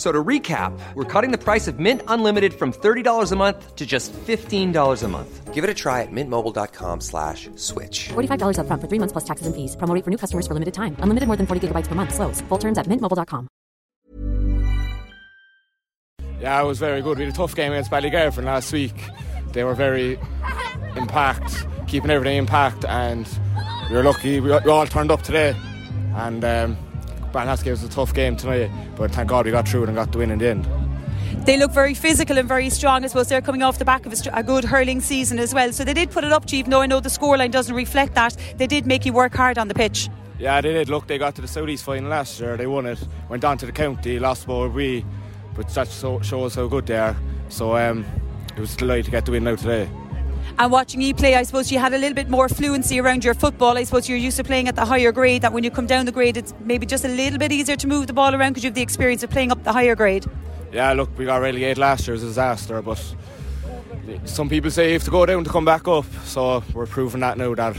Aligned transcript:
F- 0.00 0.06
So 0.06 0.12
to 0.12 0.24
recap, 0.24 0.72
we're 0.94 1.04
cutting 1.04 1.30
the 1.30 1.36
price 1.36 1.68
of 1.68 1.78
Mint 1.78 2.00
Unlimited 2.08 2.54
from 2.54 2.72
$30 2.72 3.32
a 3.32 3.36
month 3.36 3.76
to 3.76 3.84
just 3.84 4.14
$15 4.14 5.02
a 5.04 5.08
month. 5.08 5.52
Give 5.52 5.62
it 5.62 5.68
a 5.68 5.74
try 5.74 6.00
at 6.00 6.08
mintmobile.com 6.10 7.00
slash 7.02 7.50
switch. 7.56 8.08
$45 8.08 8.56
upfront 8.56 8.80
for 8.80 8.88
three 8.88 8.98
months 8.98 9.12
plus 9.12 9.24
taxes 9.24 9.46
and 9.46 9.54
fees. 9.54 9.76
Promo 9.76 10.02
for 10.02 10.10
new 10.10 10.16
customers 10.16 10.46
for 10.46 10.54
limited 10.54 10.72
time. 10.72 10.96
Unlimited 11.00 11.26
more 11.26 11.36
than 11.36 11.46
40 11.46 11.68
gigabytes 11.68 11.86
per 11.86 11.94
month. 11.94 12.14
Slows. 12.14 12.40
Full 12.48 12.58
terms 12.58 12.78
at 12.78 12.86
mintmobile.com. 12.86 13.46
Yeah, 16.40 16.62
it 16.62 16.66
was 16.66 16.78
very 16.78 17.02
good. 17.02 17.18
We 17.18 17.24
had 17.24 17.34
a 17.34 17.36
tough 17.36 17.54
game 17.54 17.72
against 17.72 17.90
Ballygarvan 17.90 18.44
last 18.44 18.72
week. 18.72 18.94
They 19.52 19.64
were 19.64 19.74
very 19.74 20.18
impact, 20.96 21.66
keeping 21.88 22.10
everything 22.10 22.38
impact, 22.38 22.86
and 22.86 23.28
we 23.90 23.96
were 23.96 24.02
lucky. 24.02 24.40
We, 24.40 24.48
we 24.50 24.70
all 24.70 24.86
turned 24.86 25.10
up 25.10 25.20
today, 25.22 25.54
and 26.16 26.42
um, 26.44 26.76
Ballyhass 27.32 27.62
gave 27.62 27.74
us 27.74 27.84
a 27.84 27.88
tough 27.88 28.14
game 28.14 28.36
tonight. 28.36 28.70
But 28.96 29.12
thank 29.12 29.28
God 29.28 29.46
we 29.46 29.50
got 29.50 29.68
through 29.68 29.84
it 29.84 29.88
and 29.88 29.96
got 29.96 30.12
the 30.12 30.18
win 30.18 30.30
in 30.30 30.38
the 30.38 30.48
end. 30.48 30.68
They 31.46 31.56
look 31.56 31.72
very 31.72 31.94
physical 31.94 32.38
and 32.38 32.46
very 32.46 32.68
strong. 32.70 33.04
I 33.04 33.06
suppose 33.06 33.28
they're 33.28 33.40
coming 33.40 33.62
off 33.62 33.78
the 33.78 33.84
back 33.84 34.04
of 34.04 34.12
a, 34.12 34.30
a 34.32 34.42
good 34.42 34.64
hurling 34.64 35.00
season 35.00 35.38
as 35.38 35.54
well. 35.54 35.72
So 35.72 35.84
they 35.84 35.94
did 35.94 36.10
put 36.10 36.24
it 36.24 36.32
up 36.32 36.44
to 36.46 36.56
you, 36.56 36.60
even 36.60 36.70
though 36.70 36.82
I 36.82 36.86
know 36.86 37.00
the 37.00 37.08
scoreline 37.08 37.50
doesn't 37.50 37.74
reflect 37.74 38.14
that. 38.14 38.36
They 38.56 38.66
did 38.66 38.86
make 38.86 39.06
you 39.06 39.12
work 39.12 39.34
hard 39.34 39.56
on 39.56 39.68
the 39.68 39.74
pitch. 39.74 40.08
Yeah, 40.38 40.60
they 40.60 40.72
did. 40.72 40.88
Look, 40.88 41.06
they 41.06 41.18
got 41.18 41.34
to 41.36 41.42
the 41.42 41.48
Southeast 41.48 41.84
final 41.84 42.10
last 42.10 42.40
year. 42.40 42.56
They 42.56 42.66
won 42.66 42.86
it. 42.86 42.98
Went 43.28 43.42
down 43.42 43.58
to 43.58 43.66
the 43.66 43.72
county, 43.72 44.18
lost 44.18 44.46
by 44.46 44.66
we, 44.66 45.04
but 45.54 45.68
that 45.70 45.88
so, 45.88 46.20
shows 46.20 46.54
how 46.54 46.66
good 46.66 46.86
they 46.86 46.98
are. 46.98 47.16
So 47.48 47.76
um, 47.76 48.04
it 48.56 48.60
was 48.60 48.76
delighted 48.76 49.06
to 49.06 49.10
get 49.10 49.24
the 49.24 49.32
win 49.32 49.44
now 49.44 49.56
today. 49.56 49.88
And 50.58 50.70
watching 50.70 51.00
you 51.00 51.14
play, 51.14 51.34
I 51.34 51.42
suppose 51.42 51.72
you 51.72 51.78
had 51.78 51.94
a 51.94 51.98
little 51.98 52.14
bit 52.14 52.28
more 52.28 52.48
fluency 52.48 53.00
around 53.00 53.24
your 53.24 53.34
football. 53.34 53.78
I 53.78 53.84
suppose 53.84 54.08
you're 54.08 54.18
used 54.18 54.36
to 54.36 54.44
playing 54.44 54.68
at 54.68 54.76
the 54.76 54.84
higher 54.84 55.12
grade, 55.12 55.42
that 55.42 55.52
when 55.52 55.64
you 55.64 55.70
come 55.70 55.86
down 55.86 56.06
the 56.06 56.12
grade, 56.12 56.36
it's 56.36 56.52
maybe 56.60 56.86
just 56.86 57.04
a 57.04 57.08
little 57.08 57.38
bit 57.38 57.52
easier 57.52 57.76
to 57.76 57.86
move 57.86 58.06
the 58.06 58.12
ball 58.12 58.34
around 58.34 58.52
because 58.52 58.64
you 58.64 58.68
have 58.68 58.74
the 58.74 58.82
experience 58.82 59.22
of 59.22 59.30
playing 59.30 59.52
up 59.52 59.64
the 59.64 59.72
higher 59.72 59.94
grade. 59.94 60.26
Yeah, 60.72 60.92
look, 60.92 61.16
we 61.16 61.24
got 61.24 61.40
relegated 61.40 61.78
last 61.78 62.06
year. 62.06 62.14
It 62.14 62.18
was 62.18 62.24
a 62.24 62.26
disaster, 62.26 62.82
but 62.82 63.02
some 64.24 64.48
people 64.48 64.70
say 64.70 64.88
you 64.88 64.92
have 64.94 65.04
to 65.04 65.10
go 65.10 65.24
down 65.26 65.44
to 65.44 65.50
come 65.50 65.64
back 65.64 65.88
up. 65.88 66.06
So 66.24 66.62
we're 66.74 66.86
proving 66.86 67.20
that 67.20 67.38
now 67.38 67.54
that 67.54 67.76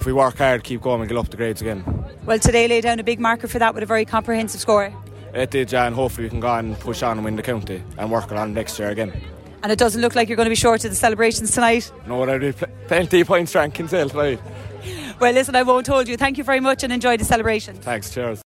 if 0.00 0.06
we 0.06 0.12
work 0.12 0.38
hard, 0.38 0.64
keep 0.64 0.80
going, 0.80 1.00
and 1.00 1.08
get 1.08 1.18
up 1.18 1.28
the 1.28 1.36
grades 1.36 1.60
again. 1.60 1.84
Well, 2.24 2.38
today 2.38 2.66
laid 2.66 2.82
down 2.82 2.98
a 2.98 3.04
big 3.04 3.20
marker 3.20 3.46
for 3.46 3.58
that 3.58 3.74
with 3.74 3.82
a 3.82 3.86
very 3.86 4.04
comprehensive 4.04 4.60
score. 4.60 4.92
It 5.34 5.50
did, 5.50 5.70
yeah, 5.72 5.86
and 5.86 5.94
hopefully 5.94 6.26
we 6.26 6.30
can 6.30 6.40
go 6.40 6.48
on 6.48 6.66
and 6.66 6.80
push 6.80 7.02
on 7.02 7.18
and 7.18 7.24
win 7.24 7.36
the 7.36 7.42
county 7.42 7.82
and 7.96 8.10
work 8.10 8.30
on 8.32 8.52
next 8.52 8.78
year 8.78 8.90
again. 8.90 9.12
And 9.62 9.70
it 9.70 9.78
doesn't 9.78 10.00
look 10.00 10.14
like 10.14 10.28
you're 10.28 10.36
going 10.36 10.46
to 10.46 10.50
be 10.50 10.56
short 10.56 10.84
of 10.84 10.90
the 10.90 10.96
celebrations 10.96 11.52
tonight. 11.52 11.92
No, 12.06 12.26
there'll 12.26 12.40
be 12.40 12.52
pl- 12.52 12.68
plenty 12.88 13.20
of 13.20 13.28
points 13.28 13.54
rank 13.54 13.74
Kinsale 13.74 14.08
tonight. 14.08 14.40
Well, 15.20 15.32
listen, 15.32 15.54
I 15.54 15.62
won't 15.62 15.86
hold 15.86 16.08
you. 16.08 16.16
Thank 16.16 16.36
you 16.38 16.44
very 16.44 16.60
much 16.60 16.82
and 16.82 16.92
enjoy 16.92 17.16
the 17.16 17.24
celebration. 17.24 17.76
Thanks, 17.76 18.10
cheers. 18.10 18.42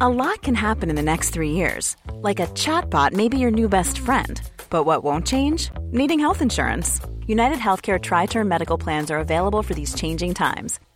A 0.00 0.08
lot 0.08 0.42
can 0.42 0.54
happen 0.54 0.90
in 0.90 0.96
the 0.96 1.02
next 1.02 1.30
three 1.30 1.50
years. 1.50 1.96
Like 2.14 2.40
a 2.40 2.46
chatbot 2.46 3.12
may 3.12 3.28
be 3.28 3.38
your 3.38 3.50
new 3.50 3.68
best 3.68 3.98
friend. 3.98 4.40
But 4.70 4.84
what 4.84 5.04
won't 5.04 5.26
change? 5.26 5.70
Needing 5.90 6.18
health 6.18 6.40
insurance. 6.40 7.00
United 7.26 7.58
Healthcare 7.58 8.00
Tri 8.00 8.26
Term 8.26 8.48
Medical 8.48 8.78
Plans 8.78 9.10
are 9.10 9.18
available 9.18 9.62
for 9.62 9.74
these 9.74 9.94
changing 9.94 10.34
times. 10.34 10.80